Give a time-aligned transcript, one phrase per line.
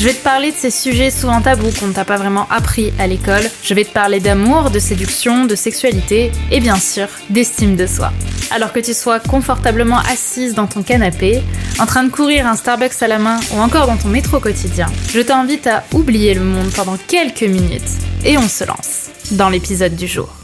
[0.00, 2.90] Je vais te parler de ces sujets souvent tabous qu'on ne t'a pas vraiment appris
[2.98, 3.42] à l'école.
[3.62, 8.10] Je vais te parler d'amour, de séduction, de sexualité et bien sûr d'estime de soi.
[8.50, 11.42] Alors que tu sois confortablement assise dans ton canapé,
[11.78, 14.86] en train de courir un Starbucks à la main ou encore dans ton métro quotidien,
[15.12, 17.82] je t'invite à oublier le monde pendant quelques minutes
[18.24, 20.34] et on se lance dans l'épisode du jour.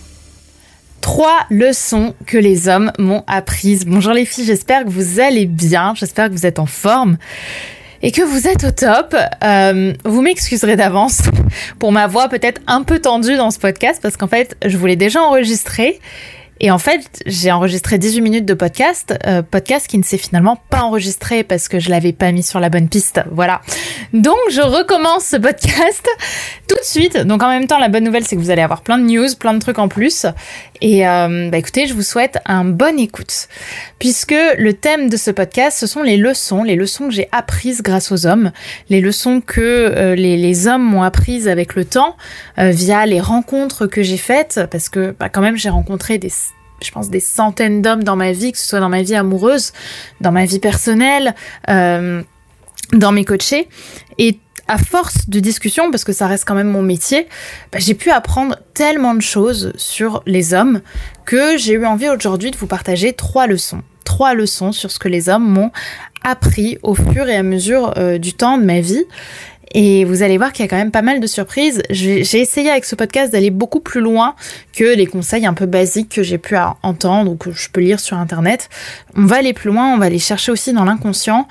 [1.00, 3.86] Trois leçons que les hommes m'ont apprises.
[3.86, 7.16] Bonjour les filles, j'espère que vous allez bien, j'espère que vous êtes en forme
[8.06, 11.23] et que vous êtes au top, euh, vous m'excuserez d'avance
[11.80, 14.95] pour ma voix peut-être un peu tendue dans ce podcast parce qu'en fait, je voulais
[14.95, 15.98] déjà enregistrer
[16.59, 20.57] et en fait, j'ai enregistré 18 minutes de podcast, euh, podcast qui ne s'est finalement
[20.71, 23.21] pas enregistré parce que je l'avais pas mis sur la bonne piste.
[23.30, 23.60] Voilà.
[24.15, 26.09] Donc, je recommence ce podcast
[26.68, 27.18] tout de suite.
[27.18, 29.29] Donc, en même temps, la bonne nouvelle, c'est que vous allez avoir plein de news,
[29.38, 30.24] plein de trucs en plus.
[30.80, 33.48] Et euh, bah, écoutez, je vous souhaite un bon écoute.
[33.98, 37.82] Puisque le thème de ce podcast, ce sont les leçons, les leçons que j'ai apprises
[37.82, 38.51] grâce aux hommes,
[38.88, 42.16] les leçons que euh, les, hommes m'ont apprises avec le temps,
[42.57, 46.30] via les rencontres que j'ai faites, parce que bah, quand même, j'ai rencontré des
[46.82, 49.73] je pense, des centaines d'hommes dans ma vie, que ce soit dans ma vie amoureuse,
[50.21, 51.35] dans ma vie personnelle,
[51.69, 52.23] euh,
[52.93, 53.69] dans mes coachés.
[54.19, 54.38] Et
[54.69, 57.29] à force de discussion, parce que ça reste quand même mon métier,
[57.73, 60.80] bah, j'ai pu apprendre tellement de choses sur les hommes
[61.24, 63.82] que j'ai eu envie aujourd'hui de vous partager trois leçons.
[64.04, 65.71] Trois leçons sur ce que les hommes m'ont
[66.22, 69.04] appris au fur et à mesure euh, du temps de ma vie
[69.72, 71.82] et vous allez voir qu'il y a quand même pas mal de surprises.
[71.91, 74.34] J'ai essayé avec ce podcast d'aller beaucoup plus loin
[74.72, 78.00] que les conseils un peu basiques que j'ai pu entendre ou que je peux lire
[78.00, 78.69] sur Internet.
[79.16, 81.46] On va aller plus loin, on va aller chercher aussi dans l'inconscient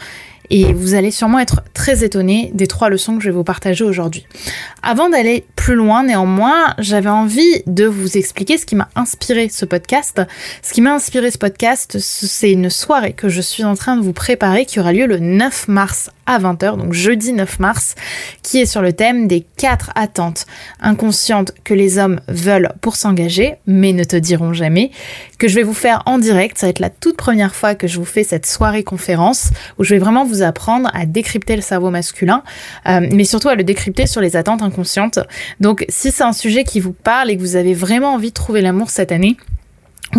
[0.50, 3.84] et vous allez sûrement être très étonné des trois leçons que je vais vous partager
[3.84, 4.26] aujourd'hui.
[4.84, 9.66] Avant d'aller plus loin, néanmoins, j'avais envie de vous expliquer ce qui m'a inspiré ce
[9.66, 10.22] podcast.
[10.62, 14.02] Ce qui m'a inspiré ce podcast, c'est une soirée que je suis en train de
[14.02, 17.96] vous préparer qui aura lieu le 9 mars à 20h, donc jeudi 9 mars,
[18.42, 20.46] qui est sur le thème des quatre attentes
[20.82, 24.92] inconscientes que les hommes veulent pour s'engager, mais ne te diront jamais,
[25.38, 26.58] que je vais vous faire en direct.
[26.58, 29.84] Ça va être la toute première fois que je vous fais cette soirée conférence où
[29.84, 32.44] je vais vraiment vous apprendre à décrypter le cerveau masculin,
[32.88, 35.20] euh, mais surtout à le décrypter sur les attentes inconscientes.
[35.60, 38.34] Donc si c'est un sujet qui vous parle et que vous avez vraiment envie de
[38.34, 39.38] trouver l'amour cette année,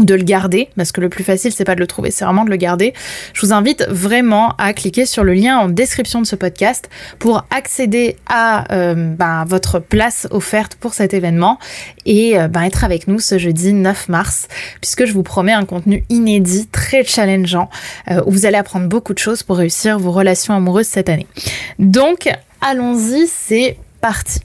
[0.05, 2.45] de le garder, parce que le plus facile, c'est pas de le trouver, c'est vraiment
[2.45, 2.93] de le garder.
[3.33, 7.45] Je vous invite vraiment à cliquer sur le lien en description de ce podcast pour
[7.51, 11.59] accéder à euh, ben, votre place offerte pour cet événement
[12.05, 14.49] et euh, ben, être avec nous ce jeudi 9 mars,
[14.81, 17.71] puisque je vous promets un contenu inédit, très challengeant,
[18.11, 21.27] euh, où vous allez apprendre beaucoup de choses pour réussir vos relations amoureuses cette année.
[21.79, 22.29] Donc,
[22.61, 24.41] allons-y, c'est parti.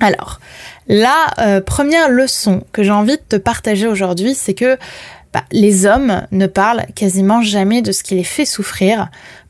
[0.00, 0.40] Alors,
[0.88, 4.76] la euh, première leçon que j'ai envie de te partager aujourd'hui, c'est que
[5.32, 9.08] bah, les hommes ne parlent quasiment jamais de ce qui les fait souffrir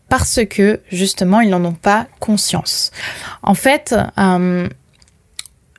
[0.09, 2.93] parce que justement ils n'en ont pas conscience.
[3.43, 4.69] En fait, euh,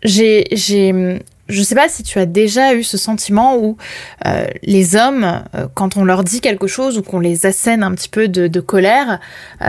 [0.04, 3.78] j'ai, j'ai, je sais pas si tu as déjà eu ce sentiment où
[4.26, 5.44] euh, les hommes,
[5.76, 8.60] quand on leur dit quelque chose ou qu'on les assène un petit peu de, de
[8.60, 9.22] colère,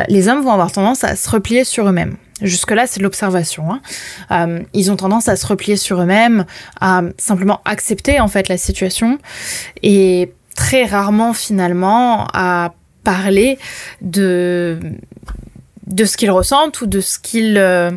[0.08, 2.16] les hommes vont avoir tendance à se replier sur eux-mêmes.
[2.40, 3.72] Jusque-là, c'est de l'observation.
[3.72, 3.80] Hein.
[4.30, 6.44] Euh, ils ont tendance à se replier sur eux-mêmes,
[6.80, 9.18] à simplement accepter en fait la situation
[9.82, 13.58] et très rarement finalement à parler
[14.02, 14.78] de
[15.88, 17.90] de ce qu'ils ressentent ou de ce qu'ils euh,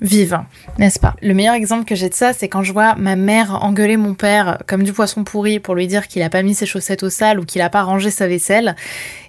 [0.00, 0.40] vivent,
[0.78, 1.14] n'est-ce pas?
[1.22, 4.14] Le meilleur exemple que j'ai de ça, c'est quand je vois ma mère engueuler mon
[4.14, 7.10] père comme du poisson pourri pour lui dire qu'il a pas mis ses chaussettes au
[7.10, 8.76] sale ou qu'il a pas rangé sa vaisselle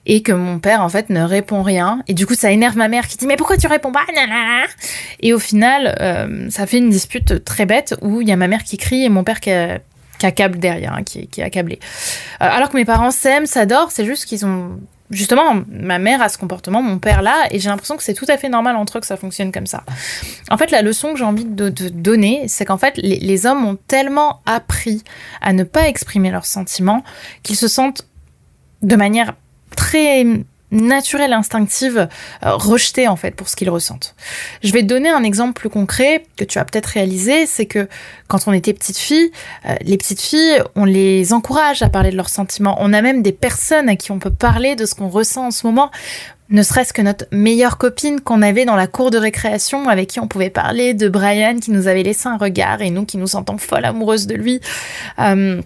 [0.06, 2.04] et que mon père en fait ne répond rien.
[2.08, 4.06] Et du coup ça énerve ma mère qui dit mais pourquoi tu réponds pas?
[5.22, 8.48] Et au final euh, ça fait une dispute très bête où il y a ma
[8.48, 9.52] mère qui crie et mon père qui,
[10.22, 11.80] accable derrière, hein, qui, est accablé.
[12.42, 14.80] Euh, alors que mes parents s'aiment, s'adorent, c'est juste qu'ils ont
[15.10, 18.26] justement, ma mère a ce comportement, mon père là, et j'ai l'impression que c'est tout
[18.28, 19.84] à fait normal entre eux que ça fonctionne comme ça.
[20.50, 23.78] En fait, la leçon que j'ai envie de, donner, c'est qu'en fait, les, hommes ont
[23.88, 25.04] tellement appris
[25.42, 27.04] à ne pas exprimer leurs sentiments
[27.44, 28.08] qu'ils se sentent
[28.82, 29.34] de manière
[29.76, 30.26] très
[30.72, 32.08] naturelle, instinctive,
[32.46, 34.16] euh, rejetée en fait pour ce qu'ils ressentent.
[34.64, 37.88] Je vais te donner un exemple plus concret que tu as peut-être réalisé, c'est que
[38.28, 39.32] quand on était petite fille,
[39.66, 42.78] euh, les petites filles, on les encourage à parler de leurs sentiments.
[42.80, 45.52] On a même des personnes à qui on peut parler de ce qu'on ressent en
[45.52, 45.92] ce moment
[46.50, 50.20] ne serait-ce que notre meilleure copine qu'on avait dans la cour de récréation, avec qui
[50.20, 53.28] on pouvait parler de Brian qui nous avait laissé un regard et nous qui nous
[53.28, 54.60] sentons folles amoureuses de lui.
[55.20, 55.62] Euh,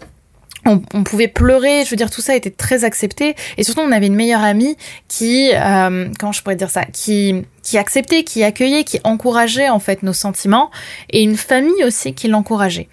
[0.66, 3.36] on, pouvait pleurer, je veux dire, tout ça était très accepté.
[3.58, 4.78] Et surtout, on avait une meilleure amie
[5.08, 9.80] qui, euh, comment je pourrais dire ça, qui, qui acceptait, qui accueillait, qui encourageait en
[9.80, 10.72] fait nos sentiments,
[11.10, 12.88] et une famille aussi qui l'encourageait.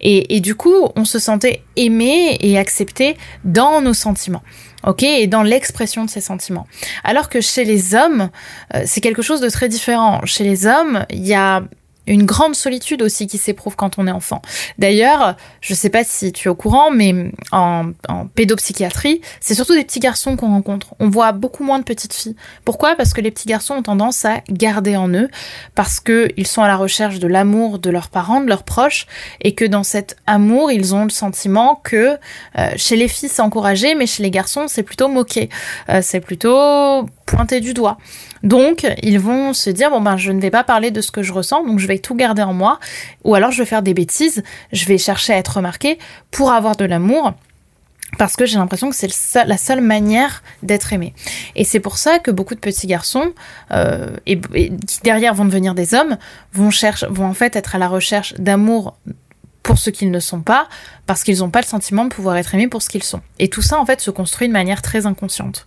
[0.00, 4.42] Et, et, du coup, on se sentait aimé et accepté dans nos sentiments
[4.86, 6.66] ok, et dans l'expression de ces sentiments.
[7.04, 8.30] Alors que chez les hommes,
[8.74, 10.20] euh, c'est quelque chose de très différent.
[10.24, 11.62] Chez les hommes, il y a
[12.06, 14.42] une grande solitude aussi qui s'éprouve quand on est enfant.
[14.78, 17.92] D'ailleurs, je ne sais pas si tu es au courant, mais en,
[18.34, 20.94] pédopsychiatrie, c'est surtout des petits garçons qu'on rencontre.
[20.98, 22.36] On voit beaucoup moins de petites filles.
[22.64, 22.96] Pourquoi?
[22.96, 25.28] Parce que les petits garçons ont tendance à garder en eux,
[25.74, 29.06] parce qu'ils sont à la recherche de l'amour de leurs parents, de leurs proches,
[29.40, 32.16] et que dans cet amour, ils ont le sentiment que
[32.58, 35.48] euh, chez les filles c'est encouragé, mais chez les garçons c'est plutôt moqué,
[35.88, 37.98] euh, c'est plutôt pointé du doigt.
[38.42, 41.22] Donc, ils vont se dire bon ben je ne vais pas parler de ce que
[41.22, 42.78] je ressens, donc je tout garder en moi,
[43.24, 44.42] ou alors je vais faire des bêtises,
[44.72, 45.98] je vais chercher à être remarqué
[46.30, 47.34] pour avoir de l'amour.
[48.18, 51.14] Parce que j'ai l'impression que c'est la seule manière d'être aimé.
[51.54, 53.32] Et c'est pour ça que beaucoup de petits garçons,
[53.70, 56.18] euh, et, qui derrière vont devenir des hommes,
[56.52, 58.96] vont, chercher, vont en fait être à la recherche d'amour
[59.62, 60.68] pour ce qu'ils ne sont pas,
[61.10, 63.20] parce qu'ils n'ont pas le sentiment de pouvoir être aimés pour ce qu'ils sont.
[63.40, 65.66] Et tout ça, en fait, se construit de manière très inconsciente.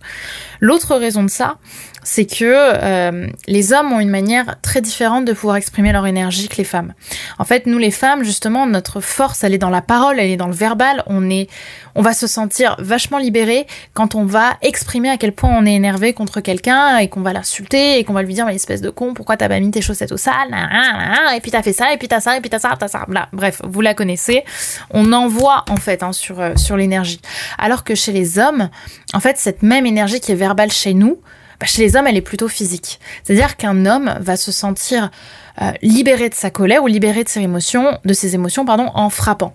[0.60, 1.58] L'autre raison de ça,
[2.02, 6.48] c'est que euh, les hommes ont une manière très différente de pouvoir exprimer leur énergie
[6.48, 6.94] que les femmes.
[7.38, 10.36] En fait, nous les femmes, justement, notre force, elle est dans la parole, elle est
[10.36, 11.02] dans le verbal.
[11.06, 11.48] On est,
[11.94, 15.74] on va se sentir vachement libéré quand on va exprimer à quel point on est
[15.74, 18.90] énervé contre quelqu'un et qu'on va l'insulter et qu'on va lui dire mais espèce de
[18.90, 20.54] con, pourquoi t'as pas mis tes chaussettes au sale?
[21.34, 23.06] Et puis t'as fait ça, et puis t'as ça, et puis t'as ça, t'as ça.
[23.32, 24.44] Bref, vous la connaissez.
[24.90, 27.20] On en fait hein, sur euh, sur l'énergie.
[27.58, 28.68] Alors que chez les hommes,
[29.12, 31.18] en fait, cette même énergie qui est verbale chez nous,
[31.60, 33.00] bah, chez les hommes, elle est plutôt physique.
[33.22, 35.10] C'est-à-dire qu'un homme va se sentir
[35.62, 37.98] euh, libéré de sa colère ou libéré de ses émotions,
[38.66, 39.54] en frappant.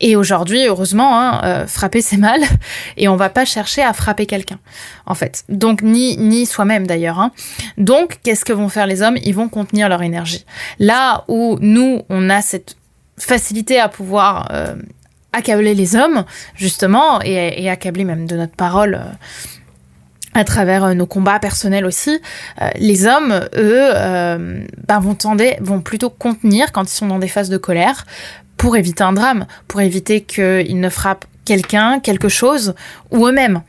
[0.00, 2.40] Et aujourd'hui, heureusement, hein, euh, frapper c'est mal,
[2.96, 4.58] et on va pas chercher à frapper quelqu'un,
[5.06, 5.44] en fait.
[5.48, 7.18] Donc ni ni soi-même d'ailleurs.
[7.18, 7.30] Hein.
[7.78, 9.16] Donc qu'est-ce que vont faire les hommes?
[9.22, 10.44] Ils vont contenir leur énergie.
[10.78, 12.76] Là où nous, on a cette
[13.18, 14.48] facilité à pouvoir
[15.34, 19.00] accabler les hommes, justement, et, accabler même de notre parole
[20.34, 22.20] à travers euh, nos combats personnels aussi,
[22.60, 25.16] euh, les hommes, eux, euh, ben, vont
[25.60, 28.04] vont plutôt contenir quand ils sont dans des phases de colère
[28.56, 32.74] pour éviter un drame, pour éviter qu'ils ne frappent quelqu'un, quelque chose
[33.10, 33.62] ou eux-mêmes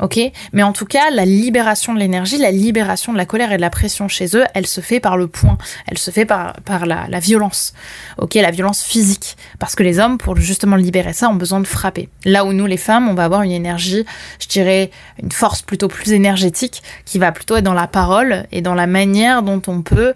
[0.00, 0.20] ok
[0.52, 3.60] Mais en tout cas, la libération de l'énergie, la libération de la colère et de
[3.60, 6.54] la pression chez eux, elle se fait par le point, elle se fait par,
[6.86, 7.74] la, violence,
[8.18, 9.36] ok La violence physique.
[9.58, 12.08] Parce que les hommes, pour justement libérer ça, ont besoin de frapper.
[12.24, 14.04] Là où nous, les femmes, on va avoir une énergie,
[14.40, 14.90] je dirais,
[15.22, 18.86] une force plutôt plus énergétique, qui va plutôt être dans la parole et dans la
[18.86, 20.12] manière dont on peut, euh,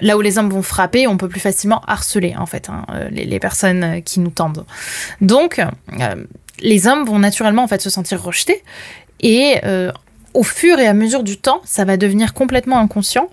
[0.00, 3.08] là où les hommes vont frapper, on peut plus facilement harceler, en fait, hein, euh,
[3.10, 4.64] les, personnes qui nous tendent.
[5.20, 6.14] Donc, euh,
[6.60, 8.62] les hommes vont naturellement en fait se sentir rejetés
[9.22, 9.92] et euh,
[10.34, 13.28] au fur et à mesure du temps, ça va devenir complètement inconscient.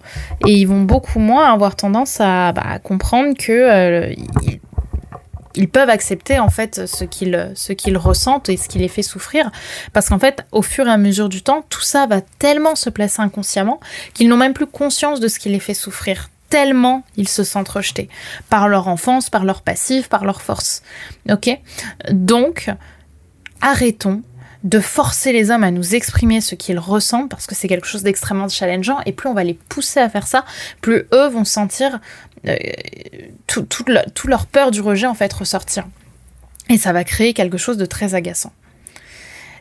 [0.45, 4.13] Et ils vont beaucoup moins avoir tendance à, bah, comprendre que euh,
[5.55, 9.01] ils, peuvent accepter en fait ce qu'ils ce qu'ils ressentent et ce qui les fait
[9.01, 9.51] souffrir.
[9.93, 12.89] Parce qu'en fait au fur et à mesure du temps tout ça va tellement se
[12.89, 13.79] placer inconsciemment
[14.13, 16.29] qu'ils n'ont même plus conscience de ce qui les fait souffrir.
[16.49, 18.09] Tellement ils se sentent rejetés.
[18.49, 20.81] Par leur enfance, par leur passif, par leur force.
[21.29, 21.49] OK?
[22.09, 22.69] Donc
[23.61, 24.21] arrêtons
[24.63, 28.03] de forcer les hommes à nous exprimer ce qu'ils ressentent parce que c'est quelque chose
[28.03, 30.43] d'extrêmement challengeant et plus on va les pousser à faire ça,
[30.81, 31.99] plus eux vont sentir
[32.47, 32.55] euh,
[33.47, 33.69] toute
[34.13, 35.87] tout leur peur du rejet en fait ressortir.
[36.69, 38.53] Et ça va créer quelque chose de très agaçant.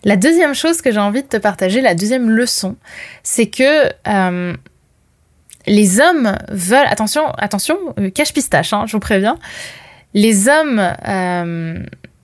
[0.05, 2.76] La deuxième chose que j'ai envie de te partager, la deuxième leçon,
[3.23, 4.55] c'est que euh,
[5.67, 9.38] les hommes veulent, attention, attention, euh, cache pistache, hein, je vous préviens,
[10.14, 10.81] les hommes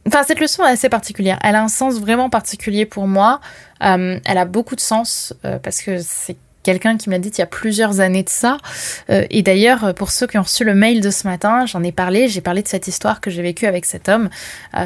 [0.07, 1.39] Enfin, cette leçon est assez particulière.
[1.43, 3.41] Elle a un sens vraiment particulier pour moi.
[3.83, 7.29] Euh, elle a beaucoup de sens euh, parce que c'est quelqu'un qui me l'a dit
[7.29, 8.59] il y a plusieurs années de ça.
[9.09, 11.93] Euh, et d'ailleurs, pour ceux qui ont reçu le mail de ce matin, j'en ai
[11.93, 12.29] parlé.
[12.29, 14.29] J'ai parlé de cette histoire que j'ai vécue avec cet homme.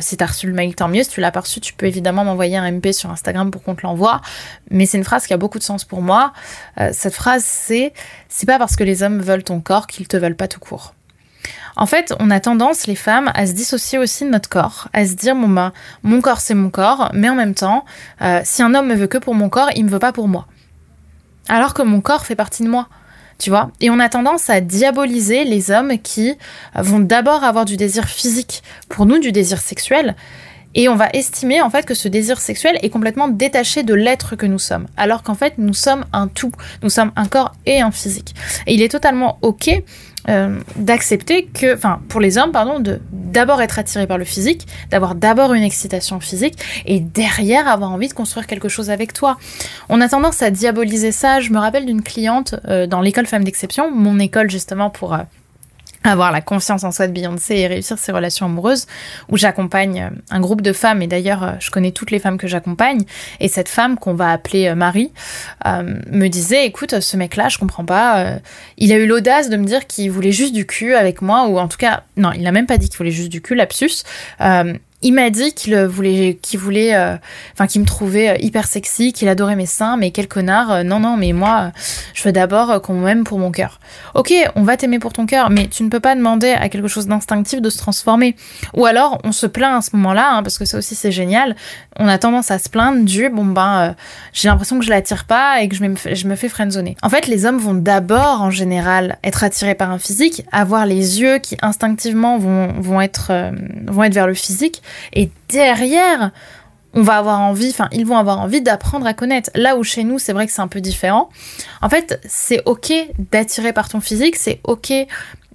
[0.00, 1.02] si tu as reçu le mail, tant mieux.
[1.02, 3.74] Si tu l'as pas reçu, tu peux évidemment m'envoyer un MP sur Instagram pour qu'on
[3.74, 4.20] te l'envoie.
[4.70, 6.32] Mais c'est une phrase qui a beaucoup de sens pour moi.
[6.92, 7.92] cette phrase, c'est
[8.28, 10.94] c'est pas parce que les hommes veulent ton corps qu'ils te veulent pas tout court.
[11.78, 15.06] En fait, on a tendance, les femmes, à se dissocier aussi de notre corps, à
[15.06, 17.84] se dire, bah, mon corps c'est mon corps, mais en même temps,
[18.20, 20.26] euh, si un homme me veut que pour mon corps, il me veut pas pour
[20.26, 20.48] moi.
[21.48, 22.88] Alors que mon corps fait partie de moi.
[23.38, 26.34] Tu vois Et on a tendance à diaboliser les hommes qui
[26.74, 30.16] vont d'abord avoir du désir physique, pour nous du désir sexuel,
[30.74, 34.34] Et on va estimer en fait que ce désir sexuel est complètement détaché de l'être
[34.34, 37.80] que nous sommes, alors qu'en fait nous sommes un tout, nous sommes un corps et
[37.80, 38.34] un physique.
[38.66, 39.82] Et il est totalement ok
[40.28, 44.66] euh, d'accepter que, enfin, pour les hommes, pardon, de d'abord être attiré par le physique,
[44.90, 49.38] d'avoir d'abord une excitation physique et derrière avoir envie de construire quelque chose avec toi.
[49.88, 51.40] On a tendance à diaboliser ça.
[51.40, 55.18] Je me rappelle d'une cliente euh, dans l'école Femmes d'Exception, mon école justement pour euh,
[56.08, 58.86] avoir la confiance en soi de Beyoncé et réussir ses relations amoureuses,
[59.28, 62.38] où j'accompagne euh, un groupe de femmes, et d'ailleurs euh, je connais toutes les femmes
[62.38, 63.04] que j'accompagne,
[63.40, 65.12] et cette femme qu'on va appeler euh, Marie
[65.66, 68.38] me disait, écoute, ce mec-là, je comprends pas,
[68.78, 71.58] il a eu l'audace de me dire qu'il voulait juste du cul avec moi, ou
[71.58, 74.02] en tout cas, non, il n'a même pas dit qu'il voulait juste du cul, lapsus,
[75.00, 77.16] il m'a dit qu'il voulait, qu'il voulait, euh,
[77.68, 80.72] qu'il me trouvait euh, hyper sexy, qu'il adorait mes seins, mais quel connard.
[80.72, 81.70] Euh, non, non, mais moi,
[82.14, 83.78] je veux d'abord qu'on m'aime pour mon cœur.
[84.16, 86.88] Ok, on va t'aimer pour ton cœur, mais tu ne peux pas demander à quelque
[86.88, 88.34] chose d'instinctif de se transformer.
[88.74, 91.54] Ou alors, on se plaint à ce moment-là, hein, parce que ça aussi c'est génial.
[91.96, 93.94] On a tendance à se plaindre du, bon ben,
[94.32, 96.96] j'ai l'impression que je l'attire pas et que je me, je me fais friendzoner.
[97.02, 101.20] En fait, les hommes vont d'abord, en général, être attirés par un physique, avoir les
[101.20, 103.32] yeux qui instinctivement vont, vont être,
[103.86, 104.82] vont être vers le physique
[105.12, 106.30] et derrière,
[106.94, 109.50] on va avoir envie, enfin, ils vont avoir envie d'apprendre à connaître.
[109.54, 111.28] Là où chez nous, c'est vrai que c'est un peu différent.
[111.82, 112.92] En fait, c'est ok
[113.30, 114.92] d'attirer par ton physique, c'est ok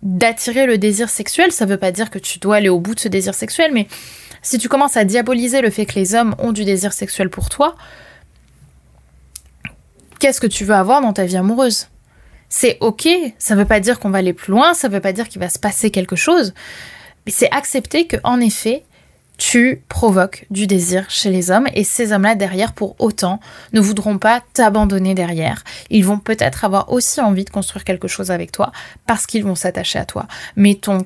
[0.04, 1.52] d'attirer le désir sexuel.
[1.52, 3.88] Ça veut pas dire que tu dois aller au bout de ce désir sexuel, mais
[4.42, 7.50] si tu commences à diaboliser le fait que les hommes ont du désir sexuel pour
[7.50, 7.76] toi,
[10.20, 11.88] qu'est-ce que tu veux avoir dans ta vie amoureuse?
[12.50, 13.08] C'est ok,
[13.40, 15.50] ça veut pas dire qu'on va aller plus loin, ça veut pas dire qu'il va
[15.50, 16.54] se passer quelque chose,
[17.26, 18.84] mais c'est accepter que en effet,
[19.38, 23.40] tu provoques du désir chez les hommes et ces hommes-là derrière pour autant
[23.74, 25.64] ne voudront pas t'abandonner derrière.
[25.90, 28.72] Ils vont peut-être avoir aussi envie de construire quelque chose avec toi
[29.06, 30.28] parce qu'ils vont s'attacher à toi.
[30.56, 31.06] Mais ton,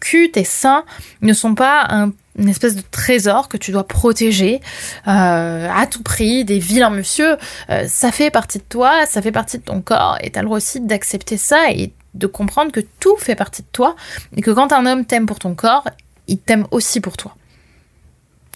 [0.00, 0.84] cul, tes seins
[1.22, 4.60] ne sont pas un, une espèce de trésor que tu dois protéger
[5.06, 7.36] euh, à tout prix, des vilains monsieur.
[7.70, 10.42] Euh, ça fait partie de toi, ça fait partie de ton corps et tu as
[10.42, 13.94] le droit aussi d'accepter ça et de comprendre que tout fait partie de toi
[14.36, 15.84] et que quand un homme t'aime pour ton corps,
[16.26, 17.34] il t'aime aussi pour toi.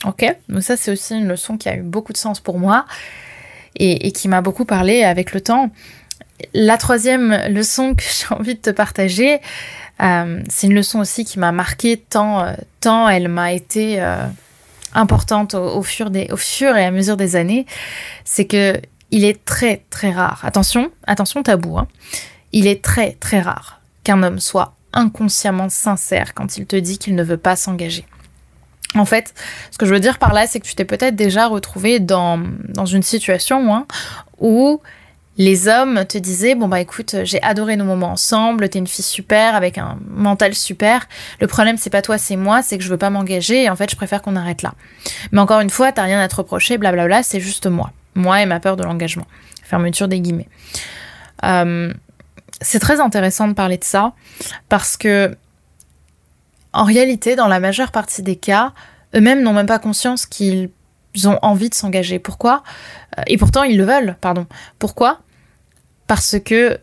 [0.04, 2.87] Ok, donc ça c'est aussi une leçon qui a eu beaucoup de sens pour moi
[3.76, 5.71] et, qui m'a beaucoup parlé avec le temps.
[6.54, 9.40] La troisième leçon que j'ai envie de te partager,
[10.02, 14.26] euh, c'est une leçon aussi qui m'a marqué tant, euh, tant elle m'a été euh,
[14.94, 17.66] importante au, fur des, au fur et à mesure des années,
[18.25, 18.80] c'est que
[19.11, 20.40] il est très très rare.
[20.42, 21.78] Attention, attention tabou.
[21.78, 21.87] Hein,
[22.52, 27.14] il est très très rare qu'un homme soit inconsciemment sincère quand il te dit qu'il
[27.14, 28.04] ne veut pas s'engager.
[28.94, 29.34] En fait,
[29.70, 32.40] ce que je veux dire par là, c'est que tu t'es peut-être déjà retrouvé dans,
[32.87, 33.87] une situation hein,
[34.38, 34.80] où
[35.38, 39.02] les hommes te disaient bon bah écoute j'ai adoré nos moments ensemble t'es une fille
[39.02, 41.08] super avec un mental super.
[41.40, 43.76] Le problème c'est pas toi c'est moi c'est que je veux pas m'engager et en
[43.76, 44.75] fait je préfère qu'on arrête là.
[45.30, 47.92] Mais encore une fois t'as rien à te reprocher blablabla c'est juste moi.
[48.14, 49.26] Moi et ma peur de l'engagement.
[49.62, 50.49] Fermeture des guillemets.
[51.44, 51.94] Euh,
[52.61, 54.12] c'est très intéressant de parler de ça
[54.68, 55.34] parce que
[56.72, 58.72] en réalité, dans la majeure partie des cas,
[59.14, 60.70] eux-mêmes n'ont même pas conscience qu'ils
[61.24, 62.18] ont envie de s'engager.
[62.18, 62.62] Pourquoi?
[63.18, 64.46] Euh, Et pourtant, ils le veulent, pardon.
[64.78, 65.20] Pourquoi?
[66.06, 66.78] Parce que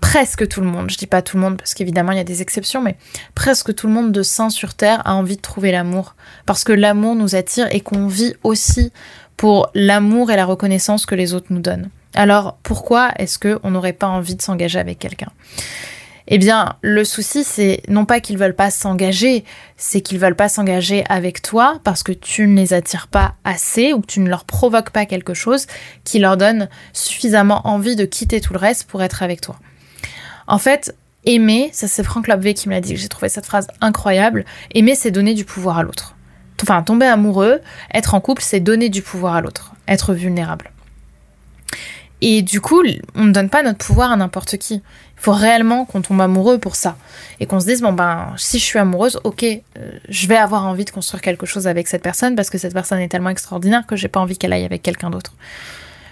[0.00, 2.24] presque tout le monde, je dis pas tout le monde parce qu'évidemment il y a
[2.24, 2.96] des exceptions, mais
[3.34, 6.14] presque tout le monde de saint sur terre a envie de trouver l'amour.
[6.46, 8.92] Parce que l'amour nous attire et qu'on vit aussi
[9.36, 11.90] pour l'amour et la reconnaissance que les autres nous donnent.
[12.14, 15.30] Alors pourquoi est-ce qu'on n'aurait pas envie de s'engager avec quelqu'un?
[16.32, 19.44] Eh bien, le souci, c'est non pas qu'ils veulent pas s'engager,
[19.76, 23.92] c'est qu'ils veulent pas s'engager avec toi parce que tu ne les attires pas assez
[23.92, 25.66] ou que tu ne leur provoques pas quelque chose
[26.04, 29.56] qui leur donne suffisamment envie de quitter tout le reste pour être avec toi.
[30.46, 30.94] En fait,
[31.24, 34.94] aimer, ça c'est Franck Lobvé qui me l'a dit, j'ai trouvé cette phrase incroyable, aimer
[34.94, 36.14] c'est donner du pouvoir à l'autre.
[36.62, 37.60] Enfin, tomber amoureux,
[37.92, 40.70] être en couple, c'est donner du pouvoir à l'autre, être vulnérable.
[42.20, 42.82] Et du coup,
[43.14, 44.74] on ne donne pas notre pouvoir à n'importe qui.
[44.74, 46.96] Il faut réellement qu'on tombe amoureux pour ça.
[47.40, 50.66] Et qu'on se dise, bon ben, si je suis amoureuse, ok, euh, je vais avoir
[50.66, 53.86] envie de construire quelque chose avec cette personne parce que cette personne est tellement extraordinaire
[53.86, 55.34] que j'ai pas envie qu'elle aille avec quelqu'un d'autre.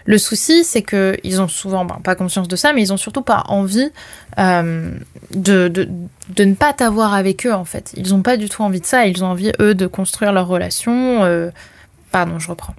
[0.04, 3.20] Le souci, c'est qu'ils ont souvent ben, pas conscience de ça, mais ils ont surtout
[3.20, 3.90] pas envie
[4.38, 4.90] euh,
[5.34, 5.86] de, de,
[6.30, 7.92] de, ne pas t'avoir avec eux, en fait.
[7.94, 9.06] Ils ont pas du tout envie de ça.
[9.06, 11.24] Ils ont envie, eux, de construire leur relation.
[11.24, 11.50] Euh,
[12.10, 12.74] pardon, je reprends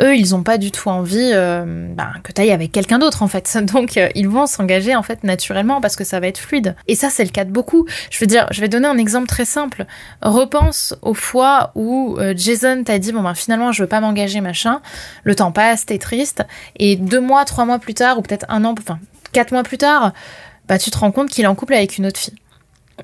[0.00, 3.22] eux, ils n'ont pas du tout envie euh, ben, que tu ailles avec quelqu'un d'autre,
[3.22, 3.58] en fait.
[3.72, 6.74] Donc, euh, ils vont s'engager, en fait, naturellement, parce que ça va être fluide.
[6.86, 7.86] Et ça, c'est le cas de beaucoup.
[8.10, 9.86] Je veux dire, je vais donner un exemple très simple.
[10.22, 14.40] Repense aux fois où euh, Jason t'a dit, bon, ben, finalement, je veux pas m'engager,
[14.40, 14.80] machin.
[15.24, 16.44] Le temps passe, t'es triste.
[16.76, 18.98] Et deux mois, trois mois plus tard, ou peut-être un an, enfin,
[19.32, 20.12] quatre mois plus tard,
[20.68, 22.34] bah, tu te rends compte qu'il est en couple avec une autre fille.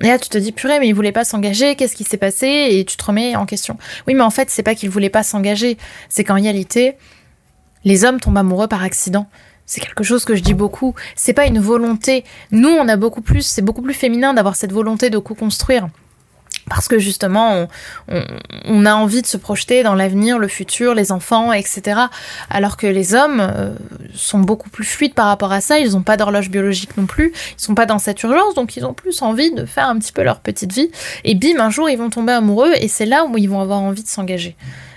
[0.01, 2.67] Et là, tu te dis, purée, mais il voulait pas s'engager, qu'est-ce qui s'est passé?
[2.71, 3.77] Et tu te remets en question.
[4.07, 5.77] Oui, mais en fait, c'est pas qu'il voulait pas s'engager,
[6.09, 6.95] c'est qu'en réalité,
[7.85, 9.27] les hommes tombent amoureux par accident.
[9.65, 10.93] C'est quelque chose que je dis beaucoup.
[11.15, 12.23] C'est pas une volonté.
[12.51, 15.87] Nous, on a beaucoup plus, c'est beaucoup plus féminin d'avoir cette volonté de co-construire
[16.69, 17.67] parce que justement,
[18.65, 22.01] on, a envie de se projeter dans l'avenir, le futur, les enfants, etc.
[22.49, 23.73] Alors que les hommes euh,
[24.13, 27.33] sont beaucoup plus fluides par rapport à ça, ils n'ont pas d'horloge biologique non plus,
[27.57, 30.11] ils sont pas dans cette urgence, donc ils ont plus envie de faire un petit
[30.11, 30.89] peu leur petite vie.
[31.23, 33.79] Et bim, un jour, ils vont tomber amoureux, et c'est là où ils vont avoir
[33.79, 34.55] envie de s'engager.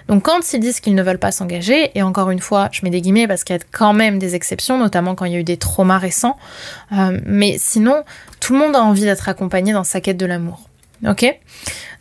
[0.09, 2.91] Donc quand ils disent qu'ils ne veulent pas s'engager, et encore une fois, je mets
[2.91, 5.39] des guillemets parce qu'il y a quand même des exceptions, notamment quand il y a
[5.39, 6.39] eu des traumas récents,
[6.93, 8.05] euh, mais sinon,
[8.41, 10.69] tout le monde a envie d'être accompagné dans sa quête de l'amour.
[11.07, 11.25] Ok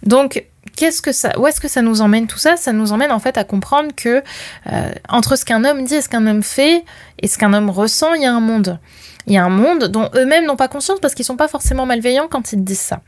[0.03, 0.43] Donc,
[0.75, 2.55] qu'est-ce que ça, où est-ce que ça nous emmène tout ça?
[2.55, 4.23] Ça nous emmène en fait à comprendre que
[4.71, 6.83] euh, entre ce qu'un homme dit et ce qu'un homme fait
[7.19, 8.79] et ce qu'un homme ressent, il y a un monde.
[9.25, 11.85] Il y a un monde dont eux-mêmes n'ont pas conscience parce qu'ils sont pas forcément
[11.85, 13.01] malveillants quand ils disent ça.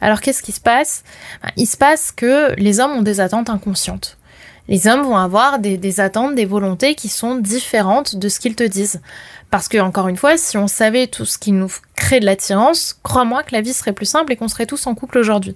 [0.00, 1.04] Alors qu'est-ce qui se passe?
[1.42, 4.16] Ben, Il se passe que les hommes ont des attentes inconscientes.
[4.68, 8.54] Les hommes vont avoir des, des attentes, des volontés qui sont différentes de ce qu'ils
[8.54, 9.00] te disent.
[9.50, 12.98] Parce que, encore une fois, si on savait tout ce qui nous crée de l'attirance,
[13.02, 15.54] crois-moi que la vie serait plus simple et qu'on serait tous en couple aujourd'hui.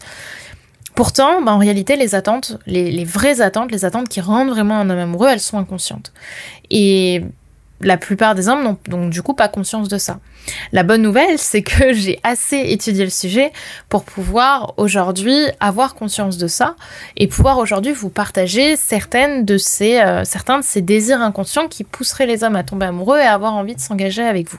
[0.94, 4.78] Pourtant, bah, en réalité, les attentes, les, les, vraies attentes, les attentes qui rendent vraiment
[4.78, 6.12] un homme amoureux, elles sont inconscientes.
[6.70, 7.22] Et
[7.82, 10.20] la plupart des hommes n'ont donc du coup pas conscience de ça.
[10.72, 13.52] La bonne nouvelle, c'est que j'ai assez étudié le sujet
[13.88, 16.76] pour pouvoir aujourd'hui avoir conscience de ça
[17.16, 21.84] et pouvoir aujourd'hui vous partager certaines de ces, euh, certains de ces désirs inconscients qui
[21.84, 24.58] pousseraient les hommes à tomber amoureux et à avoir envie de s'engager avec vous.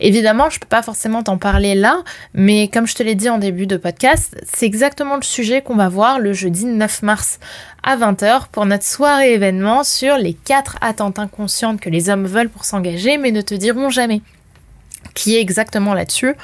[0.00, 2.02] Évidemment, je peux pas forcément t'en parler là,
[2.34, 5.76] mais comme je te l'ai dit en début de podcast, c'est exactement le sujet qu'on
[5.76, 7.38] va voir le jeudi 9 mars
[7.82, 12.48] à 20h pour notre soirée événement sur les 4 attentes inconscientes que les hommes veulent
[12.48, 14.20] pour s'engager mais ne te diront jamais
[15.14, 16.34] qui est exactement là-dessus,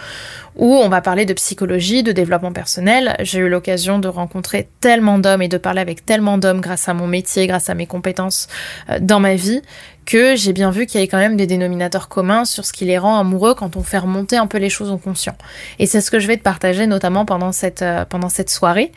[0.57, 3.17] où on va parler de psychologie, de développement personnel.
[3.21, 6.95] J'ai eu l'occasion de rencontrer tellement d'hommes et de parler avec tellement d'hommes grâce à
[6.95, 8.49] mon métier, grâce à mes compétences
[8.91, 9.63] euh, dans ma vie,
[10.05, 12.85] que j'ai bien vu qu'il y avait quand même des dénominateurs communs sur ce qui
[12.85, 15.37] les rend amoureux quand on fait remonter un peu les choses au conscient.
[15.79, 18.93] Et c'est ce que je vais te partager notamment pendant cette, euh, pendant cette soirée.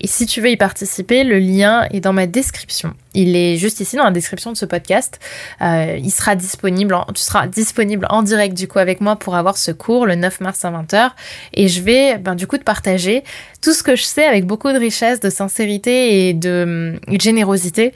[0.00, 2.94] Et si tu veux y participer, le lien est dans ma description.
[3.14, 5.20] Il est juste ici dans la description de ce podcast.
[5.62, 9.56] Euh, il sera disponible, tu seras disponible en direct du coup avec moi pour avoir
[9.56, 11.10] ce cours le 9 mars à 20h.
[11.54, 13.22] Et je vais ben, du coup te partager
[13.62, 17.22] tout ce que je sais avec beaucoup de richesse, de sincérité et de, et de
[17.22, 17.92] générosité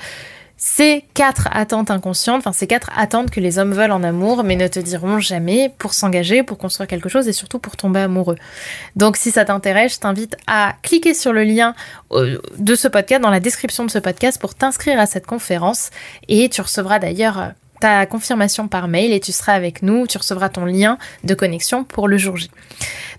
[0.59, 4.57] ces quatre attentes inconscientes, enfin ces quatre attentes que les hommes veulent en amour, mais
[4.57, 8.37] ne te diront jamais pour s'engager, pour construire quelque chose et surtout pour tomber amoureux.
[8.97, 11.75] Donc si ça t'intéresse, je t'invite à cliquer sur le lien
[12.11, 15.91] euh, de ce podcast dans la description de ce podcast pour t'inscrire à cette conférence
[16.27, 17.49] et tu recevras d'ailleurs euh,
[17.81, 21.85] ta confirmation par mail et tu seras avec nous, tu recevras ton lien de connexion
[21.85, 22.51] pour le jour J.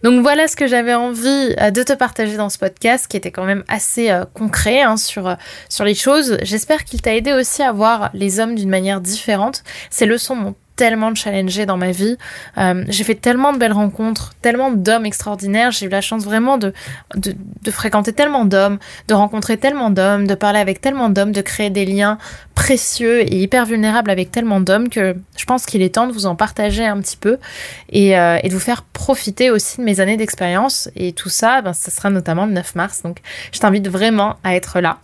[0.03, 3.31] Donc voilà ce que j'avais envie euh, de te partager dans ce podcast qui était
[3.31, 5.35] quand même assez euh, concret hein, sur, euh,
[5.67, 6.37] sur les choses.
[6.41, 9.63] J'espère qu'il t'a aidé aussi à voir les hommes d'une manière différente.
[9.89, 12.17] Ces leçons m'ont tellement challengée dans ma vie.
[12.57, 15.71] Euh, j'ai fait tellement de belles rencontres, tellement d'hommes extraordinaires.
[15.71, 16.71] J'ai eu la chance vraiment de,
[17.15, 17.35] de,
[17.69, 21.85] fréquenter tellement d'hommes, de rencontrer tellement d'hommes, de parler avec tellement d'hommes, de créer des
[21.85, 22.17] liens
[22.55, 26.27] précieux et hyper vulnérables avec tellement d'hommes que je pense qu'il est temps de vous
[26.27, 27.39] en partager un petit peu
[27.89, 30.89] et, euh, de vous faire profiter aussi de mes années d'expérience.
[30.95, 33.01] Et tout ça, ben, ça sera notamment le 9 mars.
[33.03, 33.17] Donc
[33.51, 34.99] je t'invite vraiment à être là.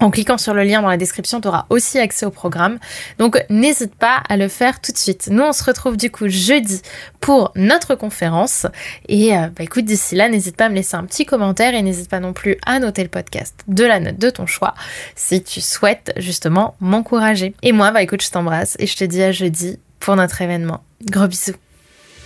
[0.00, 2.78] En cliquant sur le lien dans la description, tu auras aussi accès au programme.
[3.18, 5.28] Donc n'hésite pas à le faire tout de suite.
[5.30, 6.82] Nous, on se retrouve du coup jeudi
[7.20, 8.66] pour notre conférence.
[9.08, 11.82] Et euh, bah, écoute, d'ici là, n'hésite pas à me laisser un petit commentaire et
[11.82, 14.74] n'hésite pas non plus à noter le podcast de la note de ton choix
[15.14, 17.54] si tu souhaites justement m'encourager.
[17.62, 20.82] Et moi, bah écoute, je t'embrasse et je te dis à jeudi pour notre événement.
[21.10, 21.63] Gros bisous.